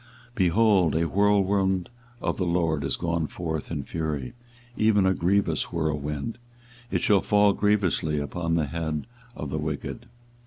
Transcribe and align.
24:023:019 0.31 0.33
Behold, 0.35 0.95
a 0.95 1.07
whirlwind 1.07 1.89
of 2.21 2.37
the 2.37 2.43
LORD 2.45 2.83
is 2.83 2.95
gone 2.97 3.27
forth 3.27 3.69
in 3.69 3.83
fury, 3.83 4.33
even 4.75 5.05
a 5.05 5.13
grievous 5.13 5.71
whirlwind: 5.71 6.39
it 6.89 7.01
shall 7.03 7.21
fall 7.21 7.53
grievously 7.53 8.17
upon 8.19 8.55
the 8.55 8.65
head 8.65 9.05
of 9.35 9.51
the 9.51 9.59
wicked. 9.59 10.07